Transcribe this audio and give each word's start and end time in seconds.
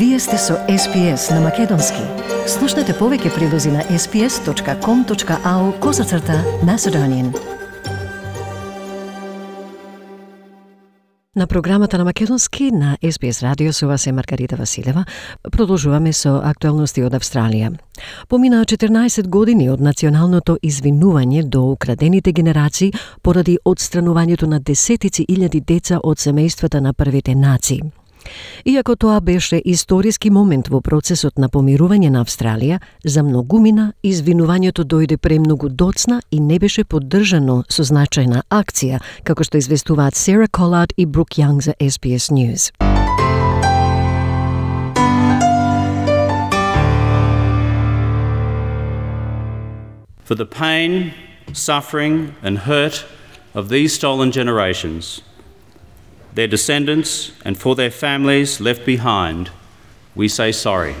Вие 0.00 0.18
сте 0.18 0.38
со 0.38 0.54
SPS 0.68 1.34
на 1.34 1.40
Македонски. 1.40 2.00
Слушнете 2.48 2.94
повеќе 2.96 3.34
прилози 3.34 3.68
на 3.68 3.82
sps.com.au 3.92 5.64
козацрта 5.80 6.38
Macedonian. 6.64 7.28
На 11.36 11.46
програмата 11.46 11.98
на 11.98 12.04
Македонски 12.04 12.70
на 12.70 12.96
SBS 13.02 13.42
радио 13.42 13.72
со 13.72 13.86
вас 13.86 14.06
е 14.06 14.12
Маргарита 14.12 14.56
Василева. 14.56 15.04
Продолжуваме 15.52 16.12
со 16.12 16.40
актуелности 16.44 17.04
од 17.04 17.12
Австралија. 17.12 17.76
Поминаа 18.28 18.64
14 18.64 19.28
години 19.28 19.68
од 19.68 19.80
националното 19.80 20.56
извинување 20.62 21.42
до 21.42 21.72
украдените 21.72 22.32
генерации 22.32 22.92
поради 23.22 23.58
одстранувањето 23.64 24.46
на 24.46 24.60
десетици 24.60 25.26
илјади 25.28 25.60
деца 25.60 26.00
од 26.02 26.16
семејствата 26.16 26.80
на 26.80 26.92
првите 26.94 27.34
нации. 27.34 27.99
Иако 28.64 28.96
тоа 28.96 29.20
беше 29.20 29.62
историски 29.64 30.30
момент 30.30 30.68
во 30.68 30.80
процесот 30.80 31.38
на 31.38 31.48
помирување 31.48 32.10
на 32.10 32.24
Австралија, 32.24 32.80
за 33.04 33.22
многумина 33.22 33.92
извинувањето 34.02 34.84
дојде 34.84 35.16
премногу 35.16 35.68
доцна 35.68 36.20
и 36.30 36.40
не 36.40 36.58
беше 36.58 36.84
поддржано 36.84 37.64
со 37.68 37.82
значајна 37.82 38.42
акција, 38.50 39.00
како 39.24 39.44
што 39.44 39.58
известуваат 39.58 40.14
Сера 40.14 40.48
Колад 40.48 40.92
и 40.96 41.06
Брук 41.06 41.38
Јанг 41.38 41.62
за 41.62 41.74
SBS 41.80 42.30
News. 42.30 42.70
For 50.24 50.36
the 50.36 50.46
pain, 50.46 51.12
suffering, 51.52 52.36
and 52.42 52.58
hurt 52.58 53.04
of 53.54 53.68
these 53.68 53.92
stolen 53.92 54.30
generations, 54.30 55.22
their 56.34 56.48
descendants, 56.48 57.32
and 57.44 57.56
for 57.56 57.74
their 57.74 57.90
families 57.90 58.60
left 58.60 58.84
behind, 58.86 59.50
we 60.16 60.28
say 60.28 60.52
sorry. 60.52 60.94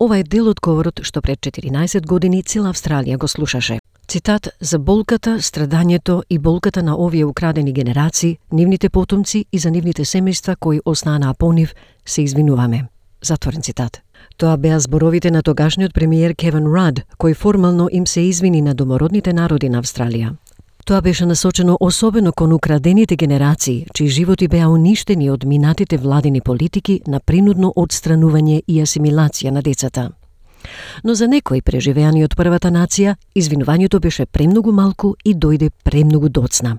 Ова 0.00 0.18
е 0.18 0.22
дел 0.22 0.48
од 0.48 0.60
говорот 0.60 1.00
што 1.06 1.20
пред 1.22 1.38
14 1.40 2.06
години 2.06 2.42
цела 2.42 2.72
Австралија 2.72 3.16
го 3.16 3.28
слушаше. 3.28 3.78
Цитат 4.08 4.48
за 4.60 4.78
болката, 4.78 5.38
страдањето 5.38 6.22
и 6.30 6.38
болката 6.38 6.82
на 6.82 6.96
овие 6.98 7.24
украдени 7.24 7.72
генерации, 7.72 8.38
нивните 8.52 8.88
потомци 8.88 9.44
и 9.52 9.58
за 9.58 9.70
нивните 9.70 10.04
семејства 10.04 10.56
кои 10.60 10.80
останаа 10.84 11.34
по 11.34 11.52
нив, 11.52 11.74
се 12.06 12.22
извинуваме. 12.22 12.88
Затворен 13.22 13.62
цитат. 13.62 14.00
Тоа 14.36 14.56
беа 14.56 14.80
зборовите 14.80 15.30
на 15.30 15.42
тогашниот 15.42 15.94
премиер 15.94 16.34
Кевин 16.34 16.66
Рад, 16.66 17.00
кој 17.18 17.34
формално 17.34 17.88
им 17.92 18.06
се 18.06 18.20
извини 18.20 18.62
на 18.62 18.74
домородните 18.74 19.32
народи 19.32 19.68
на 19.68 19.82
Австралија. 19.82 20.34
Тоа 20.84 21.00
беше 21.00 21.26
насочено 21.26 21.76
особено 21.80 22.32
кон 22.32 22.52
украдените 22.52 23.16
генерации, 23.16 23.86
чии 23.94 24.08
животи 24.08 24.48
беа 24.48 24.68
уништени 24.68 25.30
од 25.30 25.44
минатите 25.44 25.96
владини 25.96 26.40
политики 26.40 27.00
на 27.06 27.20
принудно 27.20 27.72
одстранување 27.76 28.62
и 28.66 28.80
асимилација 28.82 29.50
на 29.50 29.62
децата. 29.62 30.10
Но 31.04 31.14
за 31.14 31.28
некои 31.28 31.62
преживеани 31.62 32.24
од 32.24 32.34
првата 32.36 32.70
нација, 32.70 33.14
извинувањето 33.34 34.00
беше 34.00 34.26
премногу 34.26 34.72
малку 34.72 35.14
и 35.24 35.34
дојде 35.34 35.70
премногу 35.84 36.28
доцна. 36.28 36.78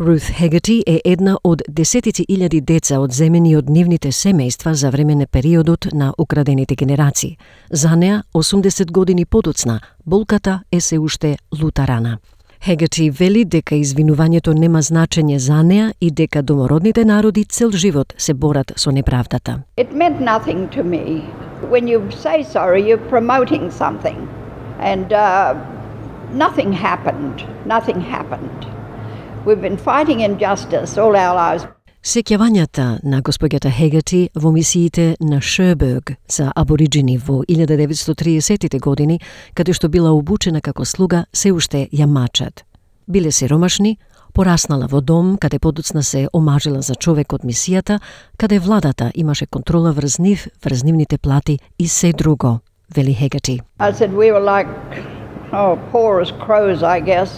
Рут 0.00 0.22
Хегати 0.22 0.82
е 0.86 1.00
една 1.04 1.36
од 1.44 1.62
десетици 1.68 2.24
илјади 2.28 2.60
деца 2.60 3.00
одземени 3.00 3.56
од 3.56 3.68
нивните 3.70 4.08
семејства 4.08 4.72
за 4.72 4.90
време 4.90 5.14
на 5.14 5.26
периодот 5.26 5.92
на 5.92 6.14
украдените 6.18 6.74
генерации. 6.74 7.36
За 7.70 7.96
неа, 7.96 8.22
80 8.34 8.90
години 8.90 9.26
подоцна, 9.26 9.80
болката 10.06 10.62
е 10.72 10.80
се 10.80 10.98
уште 10.98 11.36
лутарана. 11.62 12.18
Хегати 12.62 13.08
вели 13.10 13.40
дека 13.44 13.74
извинувањето 13.74 14.52
нема 14.54 14.78
значење 14.86 15.36
за 15.42 15.62
неа 15.66 15.88
и 16.00 16.10
дека 16.10 16.42
домородните 16.42 17.04
народи 17.04 17.42
цел 17.44 17.70
живот 17.70 18.14
се 18.16 18.34
борат 18.34 18.72
со 18.76 18.92
неправдата. 18.92 19.56
It 19.76 19.90
meant 19.90 20.20
nothing 20.20 20.68
to 20.76 20.84
me. 20.84 21.24
When 21.72 21.88
you 21.90 21.98
say 22.10 22.44
sorry, 22.44 22.82
you're 22.86 23.08
promoting 23.10 23.70
something. 23.70 24.28
And 24.78 25.12
uh, 25.12 25.54
nothing 26.44 26.72
happened. 26.72 27.44
Nothing 27.66 28.00
happened. 28.00 28.66
We've 29.44 29.62
been 29.68 29.78
fighting 29.90 30.20
injustice 30.20 30.96
all 30.96 31.16
our 31.16 31.34
lives. 31.34 31.66
Сеќавањата 32.02 32.98
на 33.06 33.20
господјата 33.22 33.70
Хегати 33.70 34.24
во 34.34 34.50
мисиите 34.50 35.04
на 35.20 35.36
Шерберг 35.40 36.16
за 36.26 36.48
абориджини 36.50 37.14
во 37.18 37.44
1930-тите 37.46 38.80
години, 38.82 39.20
каде 39.54 39.70
што 39.70 39.86
била 39.88 40.10
обучена 40.10 40.60
како 40.60 40.82
слуга, 40.84 41.26
се 41.32 41.52
уште 41.54 41.84
ја 41.94 42.08
мачат. 42.10 42.64
Биле 43.06 43.30
ромашни, 43.48 43.98
пораснала 44.34 44.88
во 44.90 45.00
дом, 45.00 45.36
каде 45.38 45.60
подоцна 45.60 46.02
се 46.02 46.26
омажила 46.32 46.82
за 46.82 46.94
човек 46.94 47.32
од 47.32 47.44
мисијата, 47.44 48.00
каде 48.36 48.58
владата 48.58 49.12
имаше 49.14 49.46
контрола 49.46 49.92
врз 49.92 50.18
нив, 50.18 50.48
врз 50.64 50.82
нивните 50.82 51.18
плати 51.18 51.58
и 51.78 51.88
се 51.88 52.12
друго, 52.12 52.58
вели 52.96 53.14
Хегати. 53.14 53.60
I 53.78 53.92
said 53.92 54.10
we 54.10 54.32
were 54.32 54.42
like, 54.42 54.66
oh, 55.52 55.78
poor 55.92 56.20
as 56.20 56.32
crows, 56.32 56.82
I 56.82 56.98
guess. 56.98 57.30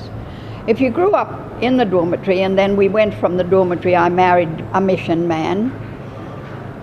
If 0.67 0.81
you 0.81 0.89
grew 0.89 1.13
up 1.13 1.63
in 1.63 1.77
the 1.77 1.85
dormitory 1.85 2.43
and 2.43 2.59
then 2.59 2.75
we 2.75 2.89
went 2.89 3.13
from 3.15 3.37
the 3.37 3.45
dormitory, 3.45 3.95
I 3.95 4.09
married 4.09 4.65
a 4.73 4.81
mission 4.81 5.29
man. 5.29 5.71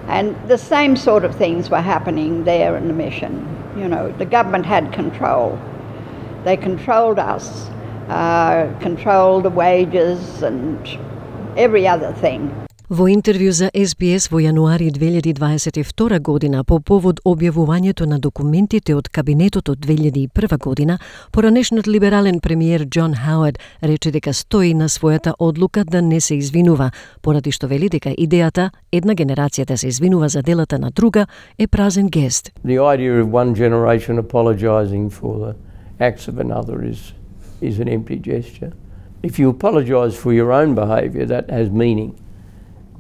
And 0.08 0.36
the 0.48 0.58
same 0.58 0.96
sort 0.96 1.26
of 1.26 1.36
things 1.36 1.72
were 1.72 1.82
happening 1.82 2.44
there 2.44 2.78
in 2.78 2.88
the 2.88 2.94
mission. 2.94 3.48
You 3.76 3.88
know, 3.88 4.12
the 4.12 4.26
government 4.26 4.68
had 4.68 4.92
control. 4.94 5.60
They 6.44 6.58
controlled 6.58 7.18
us, 7.18 7.70
uh, 8.10 8.72
controlled 8.82 9.46
the 9.46 9.50
wages 9.50 10.44
and 10.44 10.78
every 11.58 11.88
other 11.88 12.14
thing. 12.14 12.56
Во 12.92 13.06
интервју 13.08 13.54
за 13.56 13.70
SBS 13.72 14.26
во 14.28 14.42
јануари 14.44 14.90
2022 14.92 16.18
година 16.20 16.66
по 16.68 16.82
повод 16.84 17.22
објавувањето 17.24 18.04
на 18.06 18.18
документите 18.20 18.96
од 18.96 19.08
кабинетот 19.08 19.70
од 19.70 19.78
2001 19.80 20.58
година, 20.60 20.98
поранешниот 21.32 21.88
либерален 21.88 22.42
премиер 22.44 22.84
Џон 22.84 23.14
Хауард 23.16 23.60
рече 23.82 24.12
дека 24.12 24.34
стои 24.34 24.74
на 24.74 24.90
својата 24.90 25.32
одлука 25.40 25.86
да 25.86 26.02
не 26.02 26.20
се 26.20 26.36
извинува, 26.36 26.92
поради 27.22 27.52
што 27.56 27.70
вели 27.72 27.88
дека 27.88 28.12
идејата 28.12 28.72
една 28.92 29.16
генерација 29.16 29.66
да 29.66 29.78
се 29.78 29.88
извинува 29.88 30.28
за 30.28 30.42
делата 30.42 30.80
на 30.80 30.92
друга 30.92 31.28
е 31.58 31.68
празен 31.68 32.10
гест. 32.10 32.52
The 32.66 32.76
idea 32.76 33.24
of 33.24 33.32
one 33.32 33.56
generation 33.56 34.20
apologizing 34.20 35.10
for 35.10 35.40
the 35.40 35.56
acts 36.00 36.28
of 36.28 36.36
another 36.44 36.84
is 36.84 37.14
is 37.62 37.80
an 37.80 37.88
empty 37.88 38.20
gesture. 38.20 38.74
If 39.24 39.40
you 39.40 39.50
apologize 39.50 40.14
for 40.14 40.34
your 40.34 40.52
own 40.52 40.76
behavior, 40.76 41.26
that 41.28 41.50
has 41.50 41.72
meaning. 41.72 42.12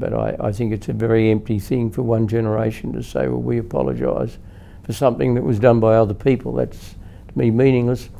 But 0.00 0.12
I, 0.12 0.36
I 0.48 0.52
think 0.52 0.72
it's 0.72 0.88
a 0.88 0.92
very 0.92 1.30
empty 1.30 1.58
thing 1.58 1.90
for 1.90 2.02
one 2.02 2.28
generation 2.28 2.92
to 2.92 3.02
say, 3.02 3.28
well, 3.28 3.40
we 3.40 3.58
apologise 3.58 4.38
for 4.84 4.92
something 4.92 5.34
that 5.34 5.42
was 5.42 5.58
done 5.58 5.80
by 5.80 5.96
other 5.96 6.14
people. 6.14 6.52
That's, 6.52 6.94
to 7.28 7.38
me, 7.38 7.50
meaningless. 7.50 8.10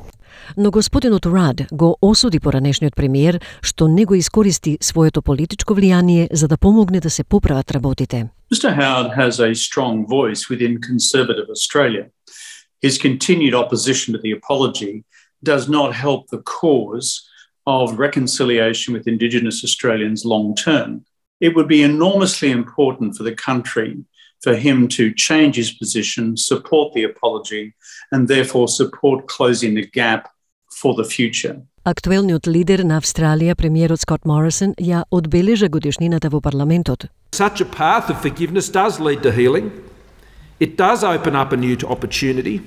Но 0.55 0.71
господинот 0.71 1.25
Рад 1.25 1.61
го 1.71 1.97
осуди 2.01 2.39
поранешниот 2.39 2.95
премиер 2.95 3.41
што 3.61 3.87
не 3.87 4.05
го 4.05 4.15
искористи 4.15 4.77
своето 4.81 5.21
политичко 5.21 5.75
влијание 5.75 6.27
за 6.31 6.47
да 6.47 6.57
помогне 6.57 6.99
да 6.99 7.09
се 7.09 7.23
поправат 7.23 7.71
работите. 7.71 8.29
Mr 8.53 8.73
Howard 8.73 9.11
has 9.15 9.39
a 9.39 9.53
strong 9.53 10.05
voice 10.07 10.49
within 10.49 10.79
conservative 10.79 11.49
Australia. 11.49 12.05
His 12.81 12.97
continued 12.97 13.53
opposition 13.53 14.13
to 14.13 14.19
the 14.21 14.31
apology 14.31 15.03
does 15.43 15.67
not 15.67 15.93
help 15.93 16.29
the 16.29 16.41
cause 16.43 17.27
of 17.65 17.99
reconciliation 17.99 18.93
with 18.93 19.07
Indigenous 19.07 19.63
Australians 19.63 20.23
long 20.23 20.55
term. 20.55 21.03
it 21.41 21.55
would 21.55 21.67
be 21.67 21.83
enormously 21.83 22.51
important 22.51 23.15
for 23.15 23.23
the 23.23 23.35
country 23.35 23.97
for 24.41 24.55
him 24.55 24.87
to 24.87 25.13
change 25.13 25.55
his 25.55 25.71
position, 25.71 26.37
support 26.37 26.93
the 26.93 27.03
apology, 27.03 27.73
and 28.11 28.27
therefore 28.27 28.67
support 28.67 29.27
closing 29.27 29.75
the 29.75 29.85
gap 29.85 30.29
for 30.69 30.93
the 30.93 31.03
future. 31.03 31.61
Актуелниот 31.85 32.47
лидер 32.47 32.83
на 32.83 32.97
Австралија, 32.97 33.55
премиерот 33.55 34.01
Скот 34.01 34.25
Морисон, 34.25 34.75
ја 34.75 35.05
одбележа 35.09 35.69
годишнината 35.69 36.29
во 36.29 36.41
парламентот. 36.41 37.07
Such 37.31 37.61
a 37.61 37.65
path 37.65 38.09
of 38.09 38.21
forgiveness 38.21 38.69
does 38.69 38.99
lead 38.99 39.23
to 39.23 39.31
healing. 39.31 39.71
It 40.59 40.75
does 40.75 41.03
open 41.03 41.35
up 41.35 41.53
a 41.53 41.57
new 41.57 41.77
opportunity. 41.87 42.61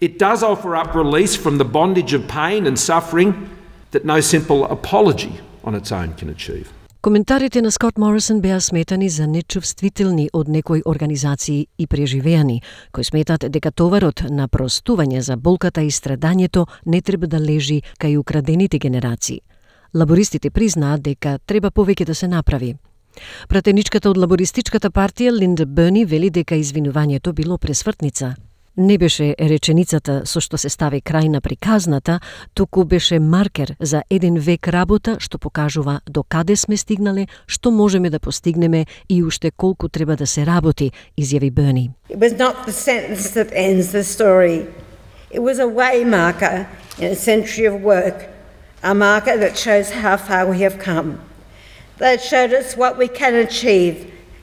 It 0.00 0.18
does 0.18 0.42
offer 0.42 0.76
up 0.76 0.94
release 0.94 1.34
from 1.34 1.58
the 1.58 1.64
bondage 1.64 2.12
of 2.12 2.28
pain 2.28 2.66
and 2.66 2.78
suffering 2.78 3.48
that 3.92 4.04
no 4.04 4.20
simple 4.20 4.64
apology 4.66 5.40
on 5.64 5.74
its 5.74 5.90
own 5.90 6.14
can 6.14 6.28
achieve. 6.28 6.72
Коментарите 7.01 7.61
на 7.61 7.71
Скот 7.71 7.97
Морисон 7.97 8.41
беа 8.41 8.61
сметани 8.61 9.09
за 9.09 9.27
нечувствителни 9.27 10.29
од 10.33 10.47
некои 10.47 10.81
организации 10.85 11.67
и 11.77 11.87
преживеани, 11.87 12.61
кои 12.91 13.03
сметат 13.03 13.45
дека 13.51 13.71
товарот 13.71 14.23
на 14.29 14.47
простување 14.47 15.19
за 15.19 15.37
болката 15.37 15.81
и 15.81 15.91
страдањето 15.91 16.65
не 16.85 17.01
треба 17.01 17.27
да 17.27 17.37
лежи 17.39 17.83
кај 18.01 18.17
украдените 18.17 18.79
генерации. 18.79 19.41
Лабористите 19.93 20.49
признаат 20.49 21.01
дека 21.01 21.37
треба 21.45 21.69
повеќе 21.71 22.05
да 22.05 22.15
се 22.15 22.27
направи. 22.27 22.75
Пратеничката 23.47 24.09
од 24.09 24.17
лабористичката 24.17 24.89
партија 24.89 25.31
Линда 25.31 25.65
Берни 25.65 26.05
вели 26.05 26.29
дека 26.29 26.55
извинувањето 26.55 27.33
било 27.33 27.57
пресвртница. 27.57 28.35
Не 28.77 28.97
беше 28.97 29.35
реченицата 29.39 30.21
со 30.29 30.37
што 30.37 30.57
се 30.61 30.69
стави 30.69 30.99
крај 31.01 31.31
на 31.33 31.39
приказната, 31.41 32.19
туку 32.53 32.83
беше 32.85 33.17
маркер 33.19 33.73
за 33.81 34.03
еден 34.09 34.37
век 34.37 34.67
работа 34.69 35.15
што 35.19 35.39
покажува 35.41 36.01
до 36.05 36.21
каде 36.21 36.55
сме 36.55 36.77
стигнале, 36.77 37.25
што 37.47 37.71
можеме 37.71 38.09
да 38.13 38.19
постигнеме 38.19 38.85
и 39.09 39.23
уште 39.23 39.51
колку 39.51 39.89
треба 39.89 40.15
да 40.15 40.27
се 40.27 40.45
работи, 40.45 40.91
изјави 41.17 41.51
Берни. 41.51 41.89
It 42.09 42.19
was 42.19 42.37
not 42.37 42.67
the 42.67 42.71
sentence 42.71 43.33
that 43.33 43.49
ends 43.51 43.91
the 43.97 44.03
story. 44.03 44.67
It 45.33 45.41
was 45.41 45.57
a 45.57 45.67
way 45.67 46.05
marker 46.05 46.67
in 46.99 47.11
a 47.11 47.15
century 47.15 47.65
of 47.65 47.81
work, 47.81 48.29
a 48.83 48.93
marker 48.93 49.37
that 49.37 49.57
shows 49.57 49.89
how 49.89 50.17
far 50.17 50.45
we 50.45 50.61
have 50.61 50.77
come. 50.77 51.17
That 51.97 52.21
showed 52.21 52.53
us 52.53 52.77
what 52.77 52.93
we 53.01 53.07
can 53.07 53.33
achieve 53.33 53.95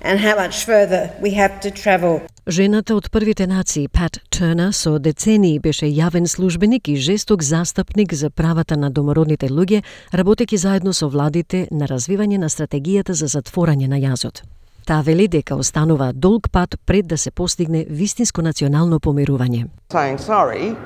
and 0.03 0.19
how 0.19 0.35
much 0.35 0.65
further 0.65 1.13
we 1.23 1.31
have 1.43 1.61
to 1.61 1.71
travel. 1.71 2.21
Жената 2.47 2.93
од 2.93 3.07
првите 3.09 3.47
нации, 3.47 3.89
Пат 3.89 4.19
Тернер, 4.29 4.75
со 4.77 4.99
децении 5.01 5.59
беше 5.59 5.87
јавен 5.89 6.27
службеник 6.29 6.89
и 6.93 6.97
жесток 6.97 7.43
застапник 7.43 8.13
за 8.13 8.29
правата 8.29 8.77
на 8.77 8.91
домородните 8.91 9.49
луѓе, 9.49 9.81
работејќи 10.13 10.57
заедно 10.57 10.93
со 10.93 11.09
владите 11.09 11.69
на 11.71 11.89
развивање 11.89 12.37
на 12.39 12.51
стратегијата 12.53 13.17
за 13.17 13.31
затворање 13.33 13.89
на 13.89 13.97
јазот. 13.97 14.43
Таа 14.85 15.01
вели 15.01 15.25
дека 15.29 15.57
останува 15.57 16.13
долг 16.13 16.51
пат 16.53 16.77
пред 16.85 17.07
да 17.07 17.17
се 17.17 17.31
постигне 17.31 17.87
вистинско 17.89 18.43
национално 18.43 19.01
помирување. 19.01 19.65
saying 19.89 20.19
sorry 20.19 20.77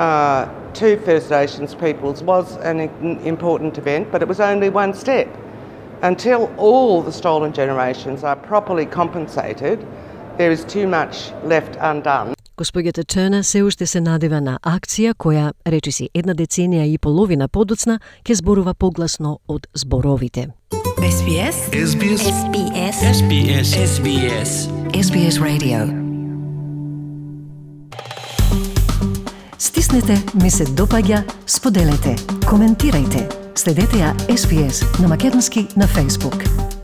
uh, 0.00 0.48
to 0.74 0.98
First 1.06 1.30
Nations 1.30 1.76
peoples 1.76 2.24
was 2.24 2.58
an 2.64 2.90
important 3.24 3.78
event, 3.78 4.10
but 4.10 4.22
it 4.22 4.28
was 4.28 4.40
only 4.40 4.68
one 4.68 4.94
step. 4.94 5.28
Until 6.02 6.50
all 6.58 7.02
the 7.02 7.12
stolen 7.12 7.52
generations 7.52 8.24
are 8.24 8.36
properly 8.36 8.86
compensated, 8.86 9.78
there 10.38 10.52
is 10.52 10.64
too 10.64 10.86
much 10.86 11.14
left 11.44 11.72
undone. 11.92 12.34
Господјата 12.58 13.04
Тернер 13.04 13.42
се 13.42 13.62
уште 13.62 13.86
се 13.86 14.00
надева 14.00 14.40
на 14.40 14.58
акција 14.62 15.14
која, 15.14 15.52
речиси 15.66 16.08
една 16.14 16.34
деценија 16.34 16.86
и 16.86 16.98
половина 16.98 17.48
подоцна, 17.48 18.00
ќе 18.24 18.34
зборува 18.34 18.74
погласно 18.74 19.38
од 19.48 19.66
зборовите. 19.74 20.48
SBS 20.98 21.56
SBS 21.70 22.22
SBS 22.26 22.98
SBS 23.18 23.68
SBS 23.94 24.52
SBS 24.92 25.38
Radio 25.38 26.08
Стиснете, 29.58 30.18
ми 30.42 30.50
се 30.50 30.64
допаѓа, 30.64 31.22
споделете, 31.46 32.16
коментирајте. 32.46 33.26
Следете 33.54 34.02
ја 34.02 34.14
SBS 34.28 35.00
на 35.02 35.08
Македонски 35.08 35.68
на 35.76 35.86
Facebook. 35.86 36.77